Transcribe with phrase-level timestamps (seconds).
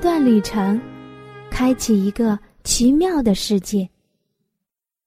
[0.00, 0.80] 段旅程，
[1.50, 3.86] 开启一个奇妙的世界。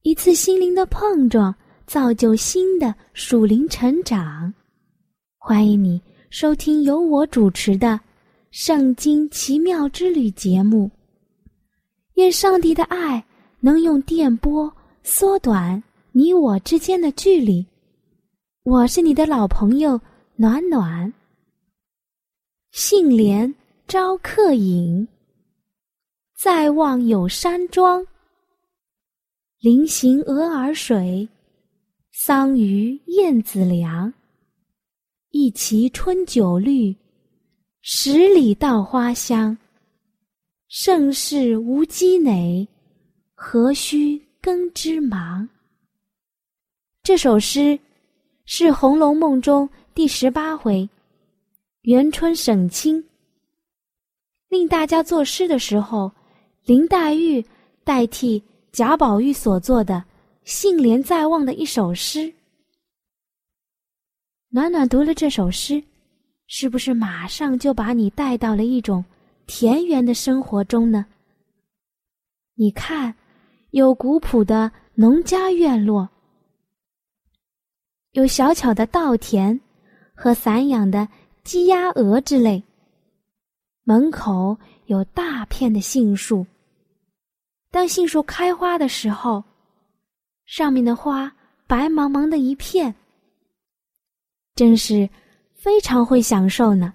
[0.04, 1.54] 一次心灵的碰撞，
[1.88, 4.54] 造就新的属灵成长。
[5.40, 7.88] 欢迎你收听由我主持的
[8.52, 10.92] 《圣经奇妙之旅》节目。
[12.14, 13.26] 愿上帝的爱
[13.60, 15.82] 能用电波缩短
[16.12, 17.66] 你我之间的距离。
[18.62, 20.00] 我是你的老朋友
[20.36, 21.12] 暖暖。
[22.70, 23.52] 杏莲。
[23.88, 25.08] 招客饮，
[26.36, 28.06] 再望有山庄。
[29.60, 31.28] 临行鹅儿水，
[32.12, 34.12] 桑榆燕子梁。
[35.30, 36.96] 一畦春酒绿，
[37.82, 39.56] 十里稻花香。
[40.70, 42.68] 盛世无积馁，
[43.36, 45.48] 何须耕织忙？
[47.04, 47.78] 这首诗
[48.46, 50.90] 是《红楼梦》中第十八回，
[51.82, 53.04] 元春省亲。
[54.54, 56.12] 令大家作诗的时候，
[56.66, 57.44] 林黛玉
[57.84, 59.96] 代替贾宝玉所作的
[60.44, 62.32] 《杏帘在望》的一首诗。
[64.50, 65.84] 暖暖读了这首诗，
[66.46, 69.04] 是不是马上就把你带到了一种
[69.48, 71.04] 田园的生活中呢？
[72.54, 73.16] 你看，
[73.72, 76.08] 有古朴的农家院落，
[78.12, 79.60] 有小巧的稻田
[80.14, 81.08] 和散养的
[81.44, 82.64] 鸡鸭鹅之类。
[83.84, 86.46] 门口有大片的杏树。
[87.70, 89.44] 当杏树开花的时候，
[90.46, 91.34] 上面的花
[91.68, 92.94] 白茫茫的一片，
[94.56, 95.10] 真是
[95.56, 96.94] 非常会享受呢。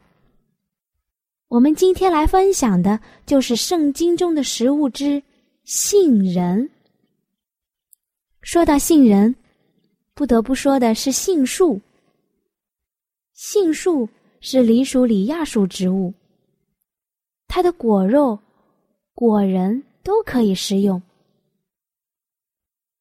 [1.49, 5.23] 我们今天来分享的就是圣经中的食物之
[5.65, 6.71] 杏仁。
[8.41, 9.35] 说到杏仁，
[10.15, 11.81] 不得不说的是杏树。
[13.35, 14.09] 杏树
[14.41, 16.15] 是梨属里亚属植物。
[17.49, 18.39] 它的果肉、
[19.15, 21.03] 果仁都可以食用。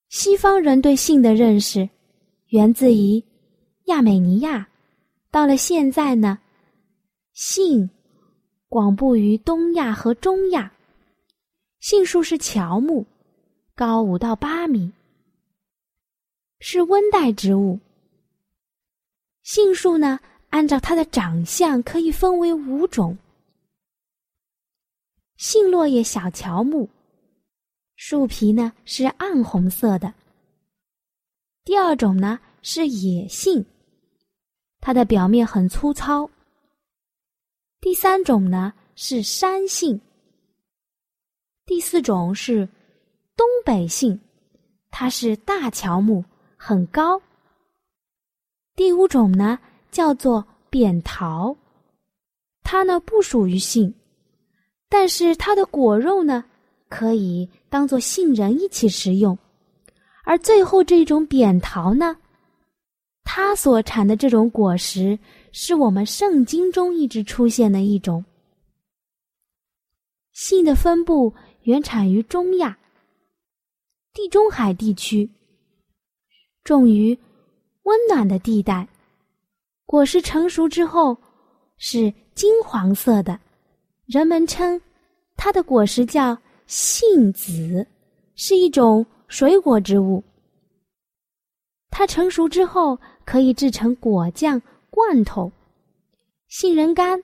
[0.10, 1.88] 西方人对杏的认识，
[2.48, 3.24] 源自于
[3.86, 4.68] 亚美尼亚。
[5.30, 6.40] 到了现在呢，
[7.34, 7.88] 杏
[8.70, 10.72] 广布于东亚和中亚。
[11.82, 13.06] 杏树是乔木，
[13.76, 14.92] 高五到八米，
[16.60, 17.78] 是温带植物。
[19.44, 20.20] 杏树呢，
[20.50, 23.16] 按照它的长相可以分为五种。
[25.38, 26.90] 杏落叶小乔木，
[27.96, 30.12] 树皮呢是暗红色的。
[31.64, 33.64] 第二种呢是野杏，
[34.80, 36.28] 它的表面很粗糙。
[37.80, 40.02] 第三种呢是山杏。
[41.68, 42.68] 第四种是
[43.36, 44.20] 东北杏，
[44.90, 46.26] 它是大乔木，
[46.56, 47.22] 很高。
[48.76, 49.60] 第五种呢
[49.92, 51.56] 叫做扁桃，
[52.64, 53.94] 它呢不属于杏。
[54.90, 56.46] 但是它的果肉呢，
[56.88, 59.38] 可以当做杏仁一起食用，
[60.24, 62.16] 而最后这种扁桃呢，
[63.24, 65.20] 它所产的这种果实，
[65.52, 68.24] 是我们圣经中一直出现的一种。
[70.32, 71.34] 杏的分布
[71.64, 72.78] 原产于中亚、
[74.14, 75.30] 地中海地区，
[76.64, 77.18] 种于
[77.84, 78.88] 温暖的地带，
[79.86, 81.18] 果实成熟之后
[81.78, 83.38] 是金黄色的。
[84.08, 84.82] 人们称
[85.36, 87.86] 它的果实叫杏子，
[88.36, 90.24] 是一种水果植物。
[91.90, 95.52] 它成熟之后可以制成果酱、罐头、
[96.48, 97.22] 杏仁干。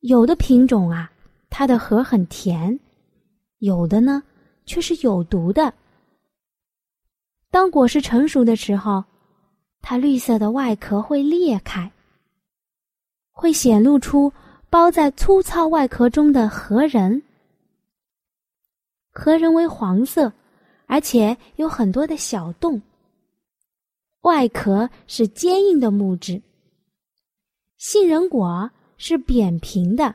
[0.00, 1.10] 有的品种啊，
[1.48, 2.78] 它的核很甜；
[3.58, 4.22] 有的呢，
[4.66, 5.72] 却是有毒的。
[7.50, 9.02] 当果实成熟的时候，
[9.80, 11.90] 它绿色的外壳会裂开，
[13.30, 14.30] 会显露出。
[14.72, 17.22] 包在粗糙外壳中的核仁，
[19.10, 20.32] 核仁为黄色，
[20.86, 22.80] 而且有很多的小洞。
[24.22, 26.40] 外壳是坚硬的木质。
[27.76, 30.14] 杏仁果是扁平的，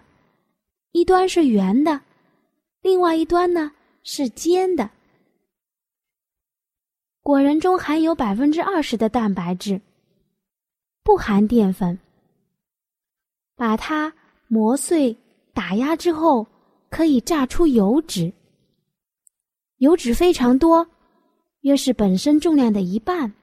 [0.92, 2.02] 一端是圆的，
[2.82, 3.72] 另外一端呢
[4.02, 4.90] 是尖的。
[7.22, 9.80] 果仁中含有百分之二十的蛋白质，
[11.04, 12.00] 不含淀粉。
[13.56, 14.12] 把它。
[14.48, 15.16] 磨碎
[15.54, 16.46] 打压之后
[16.90, 18.32] 可以榨出油脂，
[19.78, 20.88] 油脂非常多，
[21.62, 23.34] 约是本身重量的一半。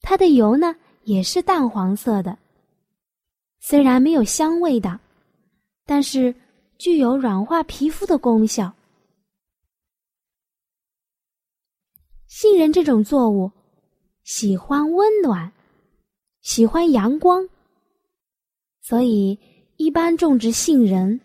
[0.00, 0.74] 它的油呢
[1.04, 2.38] 也是淡黄色的，
[3.60, 4.98] 虽然没有香味的，
[5.84, 6.34] 但是
[6.78, 8.72] 具有软化皮肤的功效。
[12.26, 13.50] 杏仁这种作物
[14.22, 15.52] 喜欢温暖，
[16.42, 17.48] 喜欢阳光，
[18.86, 19.36] 所以
[19.76, 21.20] 一般种植杏仁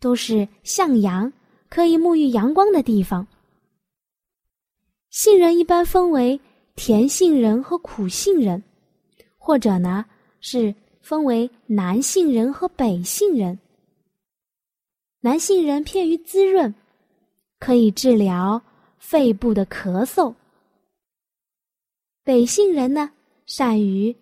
[0.00, 1.30] 都是向阳、
[1.68, 3.26] 可以沐浴阳光的地方。
[5.10, 6.40] 杏仁一般分为。
[6.76, 8.60] 甜杏仁和苦杏仁，
[9.38, 10.04] 或者呢
[10.40, 13.56] 是分为南杏仁和北杏仁。
[15.20, 16.74] 南杏仁偏于滋润，
[17.60, 18.60] 可以治疗
[18.98, 20.34] 肺部的咳嗽；
[22.24, 23.08] 北杏仁呢
[23.46, 24.12] 善于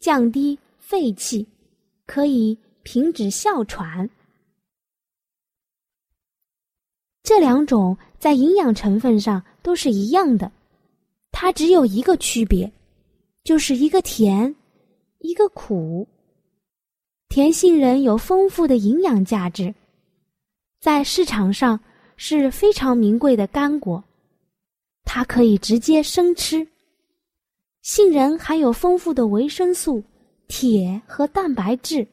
[0.00, 1.46] 降低肺气，
[2.10, 4.10] 可以停止哮喘。
[7.22, 10.50] 这两种在营养成分上都是一样的。
[11.30, 12.72] 它只有一个区别，
[13.44, 14.52] 就是一个甜，
[15.20, 16.04] 一个苦。
[17.28, 19.72] 甜杏仁有丰富的营养价值，
[20.80, 21.78] 在市场上
[22.16, 24.02] 是非常名贵的干果，
[25.04, 26.66] 它可以直接生吃。
[27.82, 30.02] 杏仁含有丰富的维生素、
[30.50, 32.08] 铁和蛋白质，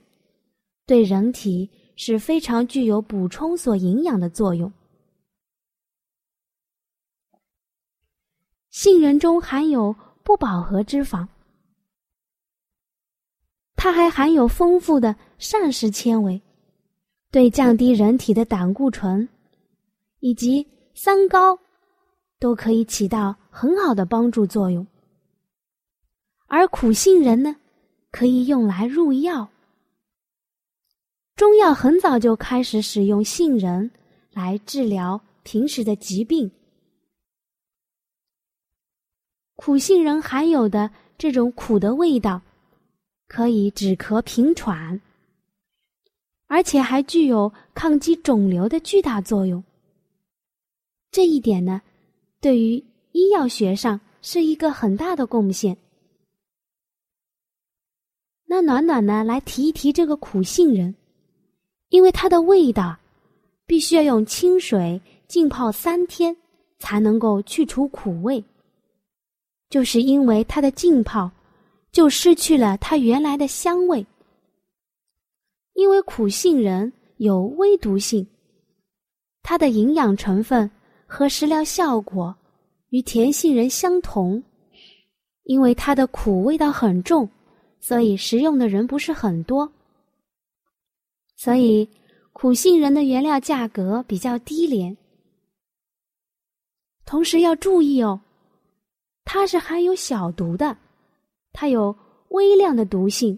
[0.85, 4.71] 对人体是非常具有补充所营养的作用。
[8.69, 11.27] 杏仁中含有不饱和脂肪，
[13.75, 16.39] 它还含有丰富的膳食纤维，
[17.31, 19.27] 对降低人体的胆固醇
[20.19, 21.57] 以及三高
[22.37, 24.85] 都可以起到很好的帮助作用。
[26.45, 27.55] 而苦杏仁呢，
[28.17, 29.47] 可以用来入药。
[31.35, 33.91] 中药很早就开始使用杏仁
[34.33, 36.49] 来治疗平时的疾病。
[39.55, 42.41] 苦杏仁含有的这种苦的味道，
[43.27, 44.99] 可以止咳平喘，
[46.47, 49.63] 而且还具有抗击肿瘤的巨大作用。
[51.11, 51.83] 这一点呢，
[52.41, 55.77] 对于医药学上是一个很大的贡献。
[58.49, 60.95] 那暖暖呢，来提一提这个苦杏仁，
[61.89, 62.97] 因为它的味道
[63.65, 66.33] 必须要用清水浸泡三天，
[66.79, 68.41] 才能够去除苦味。
[69.69, 71.29] 就是因为它的浸泡，
[71.91, 74.05] 就失去了它原来的香味。
[75.73, 78.25] 因为苦杏仁有微毒性，
[79.43, 80.71] 它的营养成分
[81.05, 82.33] 和食疗效果
[82.91, 84.41] 与甜杏仁相同。
[85.43, 87.29] 因为它的苦味道很重，
[87.79, 89.71] 所以食用的人不是很多。
[91.35, 91.87] 所以
[92.33, 94.95] 苦杏仁的原料价格比较低廉。
[97.05, 98.19] 同时要注意哦。
[99.29, 100.77] 它是含有小毒的，
[101.51, 101.93] 它有
[102.29, 103.37] 微量的毒性，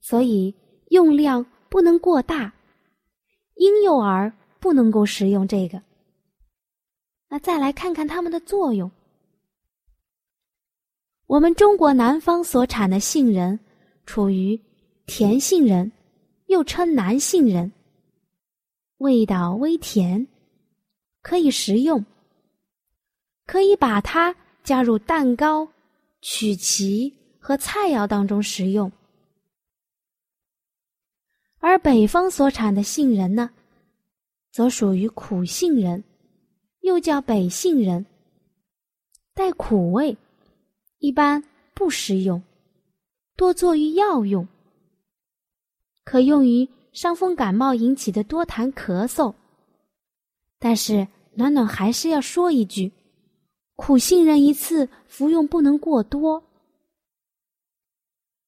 [0.00, 0.52] 所以
[0.90, 2.52] 用量不能过大，
[3.54, 5.80] 婴幼儿不能够食用这个。
[7.28, 8.90] 那再来看看它们的作用。
[11.32, 13.58] 我们中国南方所产的杏仁，
[14.04, 14.60] 处于
[15.06, 15.90] 甜杏仁，
[16.48, 17.72] 又称南杏仁，
[18.98, 20.26] 味道微甜，
[21.22, 22.04] 可以食用，
[23.46, 24.34] 可以把它。
[24.62, 25.66] 加入蛋糕、
[26.20, 28.92] 曲奇和菜肴当中食用，
[31.58, 33.50] 而北方所产的杏仁呢，
[34.52, 36.04] 则属于苦杏仁，
[36.82, 38.06] 又叫北杏仁，
[39.34, 40.16] 带苦味，
[41.02, 41.42] 一般
[41.74, 42.40] 不食用，
[43.36, 44.46] 多作于药用，
[46.04, 49.34] 可用于伤风感冒引起的多痰咳嗽。
[50.60, 52.90] 但是暖暖还是要说一句。
[53.74, 56.40] 苦杏仁一次服用不能过多，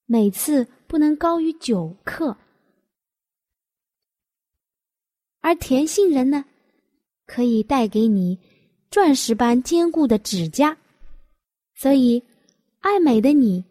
[0.07, 2.37] 每次不能高于九克。
[5.41, 6.45] 而甜杏仁呢，
[7.27, 8.39] 可以带给你
[8.93, 10.77] 钻石般坚固的指甲，
[11.75, 12.23] 所以
[12.85, 13.65] 爱美的你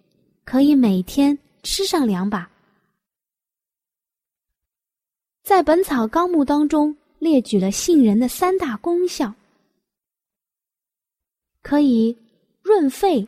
[0.44, 2.50] 可以每天吃上两把。
[5.44, 9.32] 在《本草纲目》当中列举了杏仁的三大功效。
[11.62, 12.18] 可以
[12.64, 13.28] 润肺、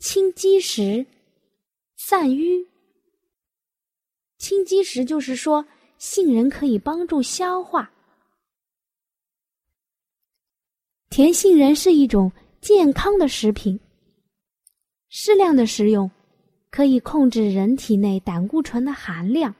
[0.00, 1.04] 清积食、
[1.96, 2.68] 散瘀。
[4.36, 5.64] 清积食就是说，
[5.96, 7.90] 杏仁可以帮助消化。
[11.08, 12.30] 甜杏仁是一种
[12.60, 13.80] 健康的食品，
[15.12, 16.08] 适量的食用
[16.70, 19.52] 可以控制人体内胆固醇的含量，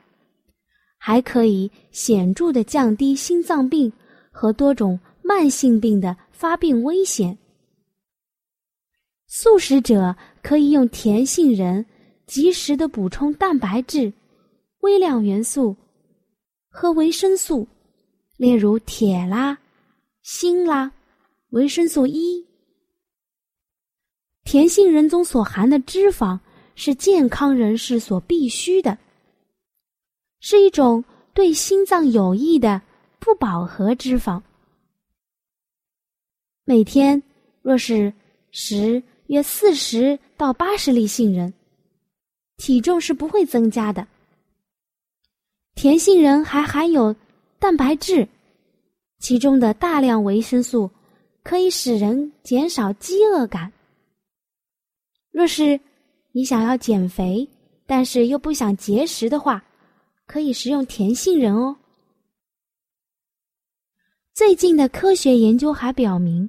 [0.97, 3.92] 还可以显著的降低心脏病
[4.30, 7.37] 和多种慢性病的发病危险。
[9.26, 11.85] 素食者可以用甜杏仁
[12.26, 14.12] 及时的补充蛋白质、
[14.83, 15.76] 微量元素
[16.69, 17.66] 和维生素，
[18.37, 19.59] 例如铁啦、
[20.23, 20.92] 锌啦、
[21.50, 22.47] 维生素 E。
[24.50, 26.37] 甜杏仁中所含的脂肪
[26.75, 28.99] 是健康人士所必须的，
[30.40, 32.83] 是一种对心脏有益的
[33.21, 34.42] 不饱和脂肪。
[36.64, 37.23] 每天
[37.62, 38.12] 若是
[38.50, 41.54] 食约四十到八十粒杏仁，
[42.57, 44.04] 体重是不会增加的。
[45.76, 47.14] 甜杏仁还含有
[47.61, 48.26] 蛋白质，
[49.21, 50.90] 其中的大量维生素
[51.45, 53.73] 可以使人减少饥饿感。
[55.30, 55.80] 若是
[56.32, 57.49] 你想要减肥，
[57.87, 59.64] 但是又不想节食的话，
[60.26, 61.76] 可以食用甜杏仁哦。
[64.34, 66.49] 最近的科学研究还表明，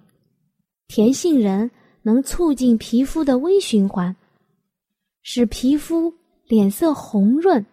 [0.87, 1.69] 甜杏仁
[2.01, 4.15] 能促进皮肤的微循环，
[5.21, 6.13] 使皮肤
[6.45, 7.65] 脸色红润，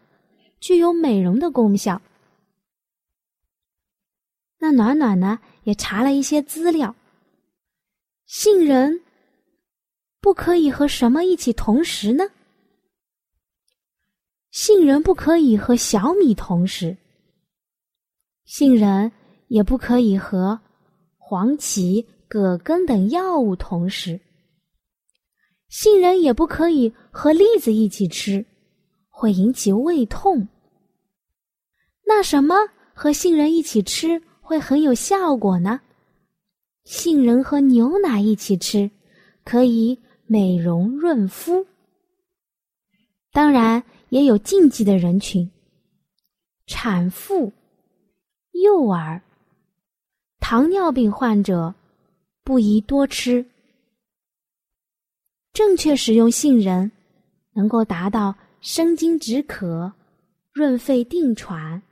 [0.61, 2.01] 具有美容的功效。
[4.59, 6.95] 那暖暖呢，也查了一些资料，
[8.27, 9.01] 杏仁。
[10.29, 12.23] 不可以和什么一起同时呢？
[14.51, 16.95] 杏仁不可以和小米同时，
[18.45, 19.11] 杏仁
[19.47, 20.61] 也不可以和
[21.17, 24.21] 黄芪、葛根等药物同时，
[25.71, 28.45] 杏仁也不可以和栗子一起吃，
[29.09, 30.47] 会引起胃痛。
[32.05, 32.55] 那什么
[32.93, 35.81] 和杏仁一起吃会很有效果呢？
[36.85, 38.91] 杏仁和牛奶一起吃，
[39.43, 39.99] 可以。
[40.31, 41.67] 美容润肤，
[43.33, 45.51] 当然也有禁忌的人群：
[46.67, 47.51] 产妇、
[48.53, 49.23] 幼儿、
[50.39, 51.75] 糖尿病患者
[52.45, 53.47] 不宜多吃。
[55.55, 56.93] 正确使用杏仁，
[57.55, 59.91] 能够达到生津止渴、
[60.53, 61.83] 润肺定喘、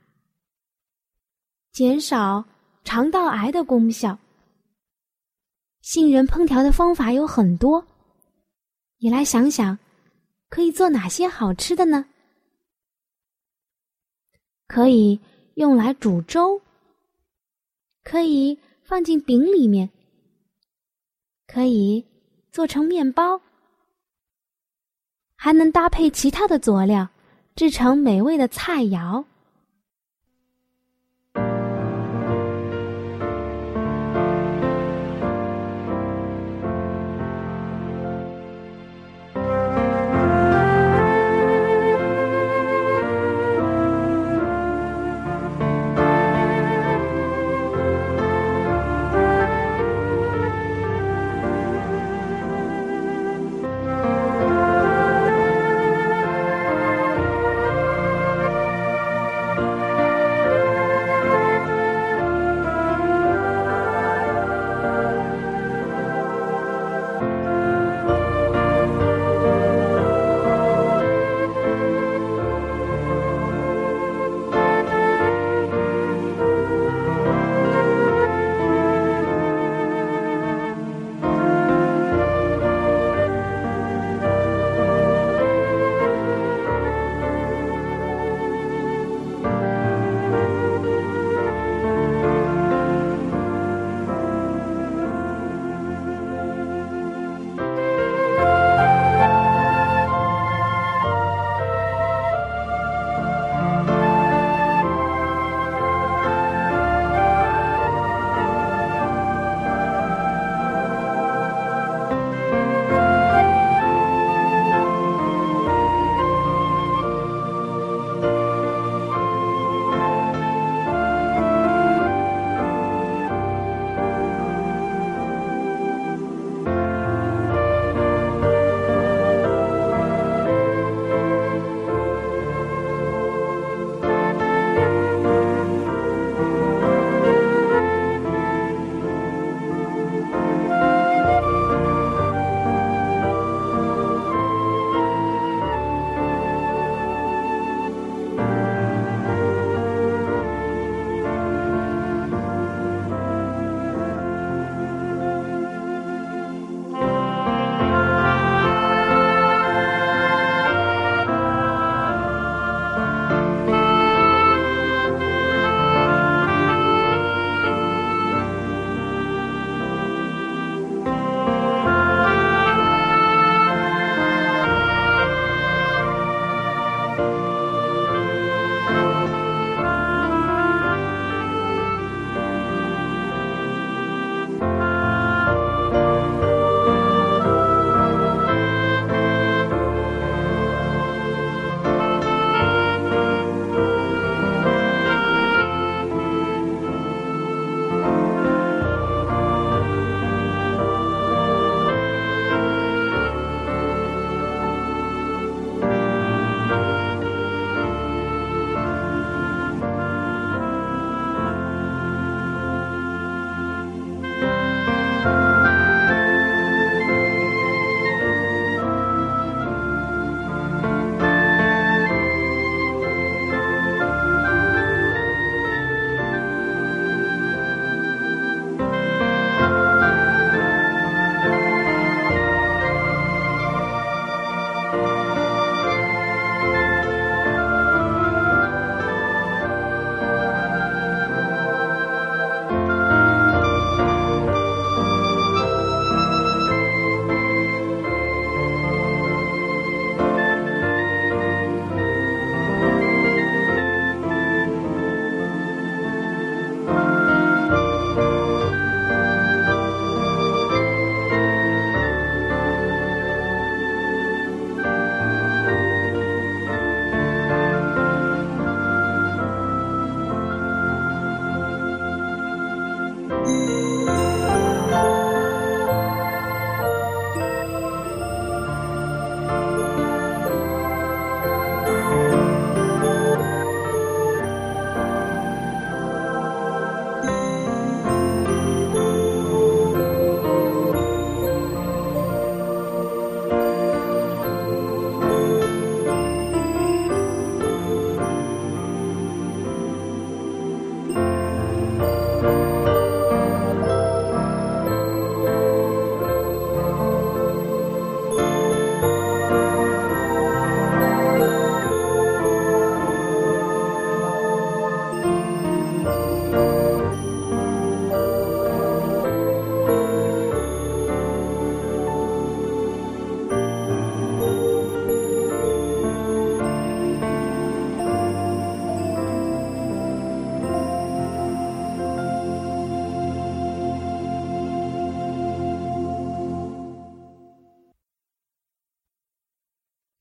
[1.71, 2.45] 减少
[2.83, 4.15] 肠道癌的功效。
[5.81, 7.83] 杏仁烹调的方法有很多。
[8.99, 9.77] 你来想想，
[10.49, 12.05] 可以做哪些好吃的呢？
[14.67, 15.19] 可以
[15.55, 16.61] 用来煮粥，
[18.03, 19.89] 可以放进饼里面，
[21.45, 22.05] 可以
[22.51, 23.39] 做成面包，
[25.35, 27.07] 还能搭配其他的佐料，
[27.55, 29.23] 制成美味的菜肴。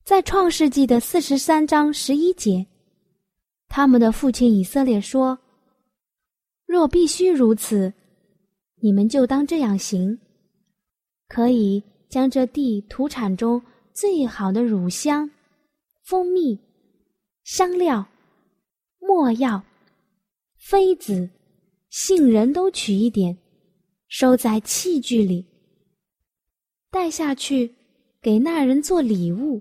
[0.06, 2.64] 在创世纪的四十三章十一节，
[3.66, 5.36] 他们的父亲以色列说
[6.64, 7.92] ：“若必须如此，
[8.76, 10.16] 你们就当这样行，
[11.26, 13.60] 可以将这地土产中
[13.92, 15.28] 最好的乳香、
[16.04, 16.56] 蜂蜜、
[17.42, 18.06] 香料、
[19.00, 19.60] 墨药、
[20.56, 21.28] 妃子、
[21.90, 23.36] 杏仁都取一点，
[24.06, 25.44] 收在器具里，
[26.92, 27.74] 带下去
[28.22, 29.60] 给那人做礼物。”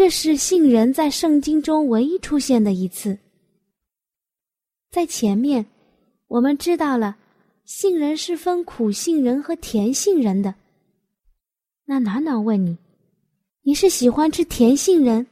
[0.00, 3.18] 这是杏仁在圣经中唯一出现的一次。
[4.90, 5.66] 在前面，
[6.26, 7.18] 我们知道了
[7.66, 10.54] 杏仁是分苦杏仁和甜杏仁的。
[11.84, 12.78] 那暖暖问你：
[13.60, 15.26] 你是喜欢吃甜杏仁，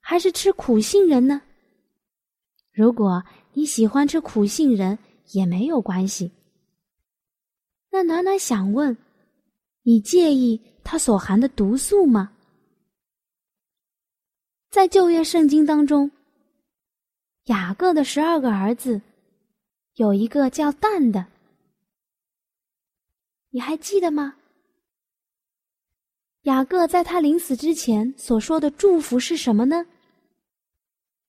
[0.00, 1.40] 还是吃苦杏仁呢？
[2.74, 4.98] 如果你喜欢吃苦杏仁，
[5.30, 6.30] 也没有关系。
[7.90, 8.94] 那暖暖想问：
[9.82, 12.32] 你介意它所含的毒素吗？
[14.74, 16.10] 在旧约圣经当中，
[17.44, 19.00] 雅各的十二个儿子，
[19.94, 21.26] 有一个叫蛋的，
[23.50, 24.34] 你还记得吗？
[26.42, 29.86] 雅各在他临死之前所说的祝福是什么呢？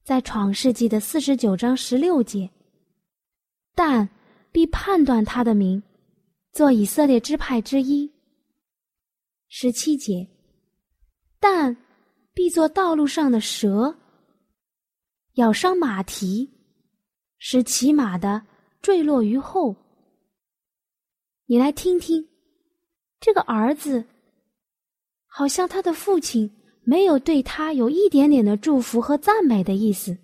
[0.04, 2.50] 在创世纪的四十九章十六节，
[3.76, 4.10] 但
[4.52, 5.84] 必判断他的名，
[6.52, 8.12] 做以色列支派之一。
[9.50, 10.28] 十七节，
[11.40, 11.78] 但。
[12.36, 13.96] 必做道路上的蛇，
[15.36, 16.52] 咬伤马蹄，
[17.40, 18.46] 使骑马的
[18.82, 19.74] 坠落于后。
[21.46, 22.28] 你来听听，
[23.22, 24.06] 这个儿子，
[25.28, 26.52] 好像他的父亲
[26.84, 30.18] 没有对他有一点点的祝福和赞美的意思。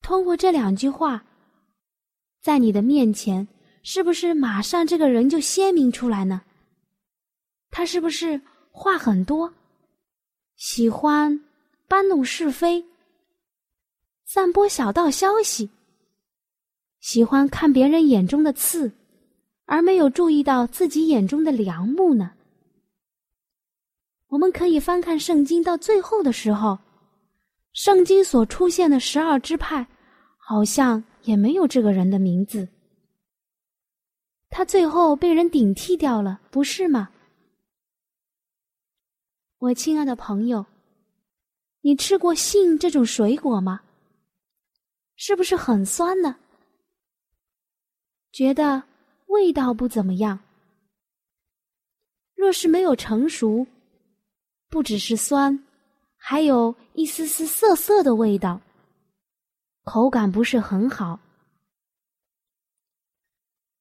[0.00, 1.26] 通过这两句话，
[2.40, 3.46] 在你的面前，
[3.82, 6.40] 是不是马上这个人就鲜明出来呢？
[7.68, 8.40] 他是不是？
[8.78, 9.52] 话很多，
[10.54, 11.44] 喜欢
[11.88, 12.84] 搬弄是非，
[14.24, 15.68] 散播小道消息，
[17.00, 18.92] 喜欢看别人眼中的刺，
[19.66, 22.30] 而没有注意到自己眼中的良木呢。
[24.28, 26.78] 我们可以翻看圣经到最后的时候，
[27.72, 29.84] 圣经所出现的十二支派，
[30.36, 32.68] 好像也没有这个人的名字。
[34.50, 37.10] 他最后被人顶替掉了，不是吗？
[39.58, 40.64] 我亲爱的朋友，
[41.80, 43.80] 你吃过杏这种水果吗？
[45.16, 46.36] 是不是很酸呢？
[48.30, 48.84] 觉得
[49.26, 50.38] 味道不怎么样。
[52.36, 53.66] 若是没有成熟，
[54.68, 55.64] 不只是酸，
[56.16, 58.60] 还有一丝丝涩涩的味道，
[59.82, 61.18] 口感不是很好。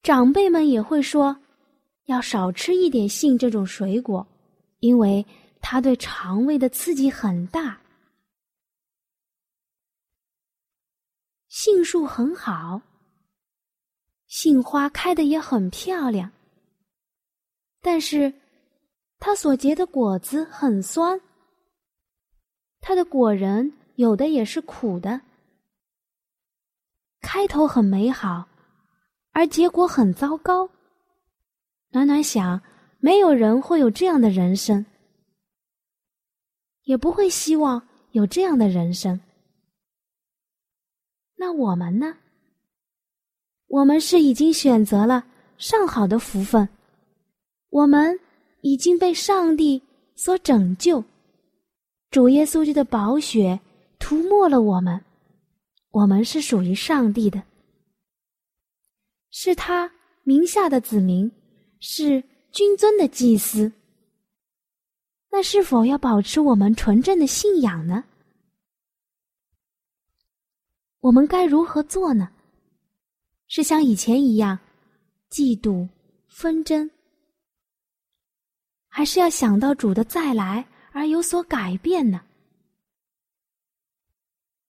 [0.01, 1.37] 长辈们也会说，
[2.05, 4.25] 要少吃一点杏这种水果，
[4.79, 5.23] 因为。
[5.69, 7.77] 它对肠胃的刺激很大。
[11.49, 12.81] 杏树很好，
[14.27, 16.31] 杏花开的也很漂亮，
[17.81, 18.33] 但是
[19.19, 21.19] 它所结的果子很酸，
[22.79, 25.19] 它的果仁有的也是苦的。
[27.19, 28.47] 开头很美好，
[29.31, 30.69] 而结果很糟糕。
[31.89, 32.61] 暖暖想，
[32.99, 34.85] 没有人会有这样的人生。
[36.87, 39.19] 也不会希望有这样的人生。
[41.35, 42.15] 那我们呢？
[43.67, 45.25] 我们是已经选择了
[45.57, 46.67] 上好的福分，
[47.69, 48.17] 我们
[48.61, 49.81] 已经被上帝
[50.15, 51.03] 所拯救，
[52.09, 53.59] 主耶稣基督的宝血
[53.99, 55.03] 涂抹了我们，
[55.91, 57.43] 我们是属于上帝的，
[59.29, 59.91] 是他
[60.23, 61.29] 名下的子民，
[61.81, 62.23] 是
[62.53, 63.69] 君尊的祭司。
[65.29, 68.03] 那是否要保持我们纯正的信仰呢？
[70.99, 72.31] 我们该如何做呢？
[73.47, 74.59] 是像以前一样
[75.29, 75.87] 嫉妒
[76.27, 76.89] 纷争，
[78.87, 82.21] 还是要想到主的再来而有所改变呢？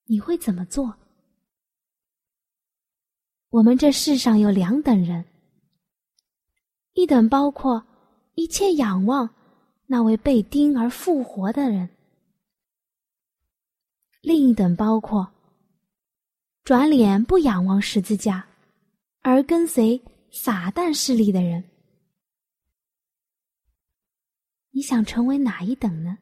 [0.04, 0.94] 你会怎么做？
[3.48, 5.24] 我们这世上有两等人，
[6.92, 7.82] 一等包括
[8.34, 9.28] 一切仰望。
[9.90, 11.88] 那位被钉而复活的人，
[14.20, 15.26] 另一等包括
[16.62, 18.46] 转脸不仰望十字架，
[19.22, 19.98] 而跟随
[20.30, 21.64] 撒旦势力的人。
[24.72, 26.18] 你想成为哪一等呢？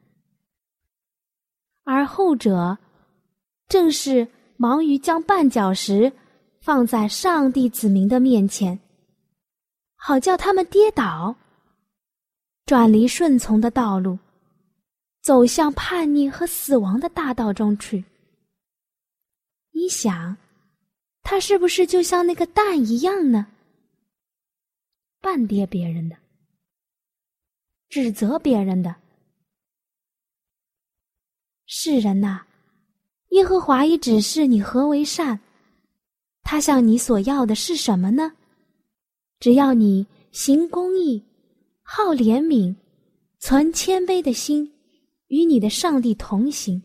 [1.83, 2.77] 而后者，
[3.67, 4.25] 正是
[4.55, 6.09] 忙于将绊脚石
[6.61, 8.79] 放在上帝子民的面前，
[9.97, 11.35] 好叫他们跌倒。
[12.67, 14.19] 转离顺从的道路，
[15.21, 18.03] 走向叛逆和死亡的大道中去。
[19.71, 20.35] 你想，
[21.23, 23.47] 他是不是就像那个蛋一样呢？
[25.21, 26.17] 半跌别人的，
[27.87, 28.93] 指责别人的。
[31.67, 32.45] 世人呐，
[33.29, 35.39] 耶和华已指示你何为善，
[36.43, 38.33] 他向你所要的是什么呢？
[39.39, 41.23] 只要你行公义，
[41.89, 42.75] 好怜悯，
[43.39, 44.73] 存谦卑的心，
[45.27, 46.83] 与你的上帝同行。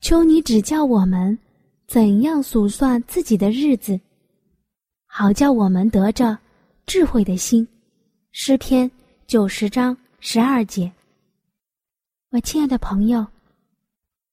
[0.00, 1.38] 求你指教我们，
[1.88, 3.98] 怎样数算自己的日子，
[5.06, 6.36] 好叫我们得着
[6.84, 7.66] 智慧的心。
[8.30, 8.88] 诗篇。
[9.26, 10.92] 九十章十二节，
[12.28, 13.26] 我亲爱的朋友，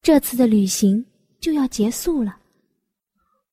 [0.02, 1.04] 这次的旅行
[1.40, 2.38] 就要结束了。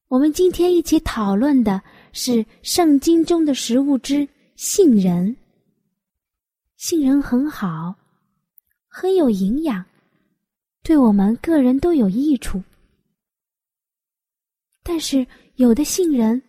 [0.09, 1.81] 我们今天一起讨论的
[2.13, 5.37] 是圣经中的食物之杏仁。
[6.77, 7.95] 杏仁很好，
[8.87, 9.85] 很有营养，
[10.83, 12.63] 对我们个人都有益处。
[14.83, 16.41] 但是有的杏仁，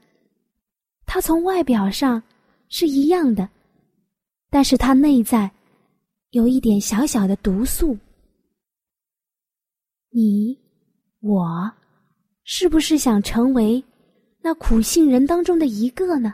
[1.05, 2.21] 它从外表上
[2.69, 3.49] 是一样的。
[4.51, 5.51] 但是它内在
[6.31, 7.97] 有一点小小的毒素，
[10.09, 10.57] 你
[11.19, 11.71] 我
[12.43, 13.83] 是不是想成为
[14.41, 16.33] 那苦杏仁当中的一个呢？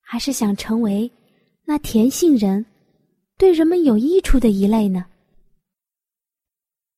[0.00, 1.10] 还是想成为
[1.64, 2.64] 那甜杏仁
[3.36, 5.04] 对人们有益处的一类呢？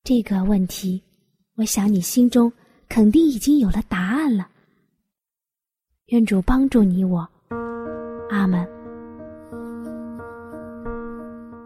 [0.03, 1.01] 这个问题，
[1.55, 2.51] 我想你心中
[2.87, 4.49] 肯定已经有了答案了。
[6.07, 7.27] 愿主帮助你我，
[8.29, 8.67] 阿门。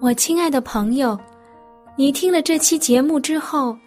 [0.02, 1.18] 我亲爱的朋友，
[1.96, 3.78] 你听了这期节目之后，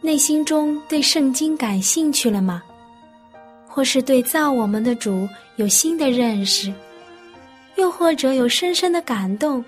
[0.00, 2.62] 内心中对圣经感兴趣了吗？
[3.74, 6.70] 或是对造我们的主有新的认识，
[7.76, 9.64] 又或者有深深的感动？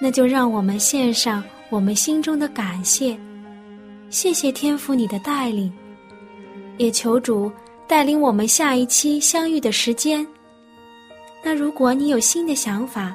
[0.00, 3.16] 那就让我们献上我们心中的感谢，
[4.10, 5.72] 谢谢天父你的带领，
[6.76, 7.50] 也求主
[7.86, 10.26] 带领我们下一期相遇的时间。
[11.40, 13.14] 那如果你有新的想法，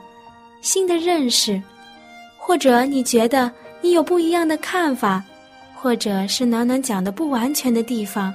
[0.61, 1.61] 新的认识，
[2.37, 5.21] 或者你觉得你有不一样的看法，
[5.75, 8.33] 或者是暖暖讲的不完全的地方，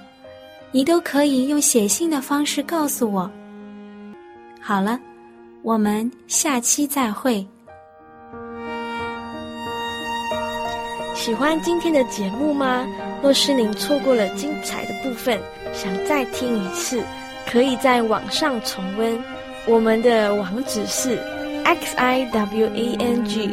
[0.75, 3.31] 你都可以用写信的方式告诉我。
[4.61, 4.99] 好了，
[5.63, 7.47] 我们下期再会。
[11.15, 12.85] 喜欢今天的节目吗？
[13.23, 15.39] 若是您错过了精彩的部分，
[15.73, 17.01] 想再听一次，
[17.49, 19.17] 可以在网上重温。
[19.69, 21.17] 我们的网址是。
[21.63, 23.47] x i w a n g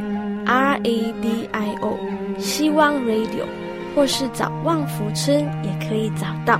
[0.46, 1.98] r a d i o，
[2.40, 3.46] 希望 radio，
[3.96, 6.60] 或是找旺福村也可以找到。